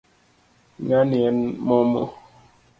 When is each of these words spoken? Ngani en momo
Ngani 0.83 1.17
en 1.29 1.37
momo 1.67 2.01